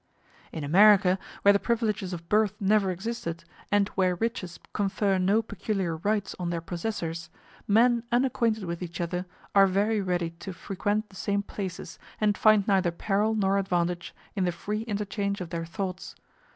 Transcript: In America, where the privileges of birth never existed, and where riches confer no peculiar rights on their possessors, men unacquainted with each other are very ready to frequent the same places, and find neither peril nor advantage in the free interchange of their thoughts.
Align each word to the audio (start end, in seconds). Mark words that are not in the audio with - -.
In 0.51 0.63
America, 0.63 1.19
where 1.43 1.53
the 1.53 1.59
privileges 1.59 2.11
of 2.11 2.27
birth 2.27 2.55
never 2.59 2.89
existed, 2.89 3.43
and 3.71 3.87
where 3.89 4.15
riches 4.15 4.59
confer 4.73 5.19
no 5.19 5.43
peculiar 5.43 5.97
rights 5.97 6.35
on 6.39 6.49
their 6.49 6.59
possessors, 6.59 7.29
men 7.67 8.01
unacquainted 8.11 8.63
with 8.63 8.81
each 8.81 8.99
other 8.99 9.27
are 9.53 9.67
very 9.67 10.01
ready 10.01 10.31
to 10.39 10.53
frequent 10.53 11.09
the 11.11 11.15
same 11.15 11.43
places, 11.43 11.99
and 12.19 12.35
find 12.35 12.67
neither 12.67 12.89
peril 12.89 13.35
nor 13.35 13.59
advantage 13.59 14.15
in 14.35 14.43
the 14.43 14.51
free 14.51 14.81
interchange 14.89 15.39
of 15.39 15.51
their 15.51 15.65
thoughts. 15.65 16.15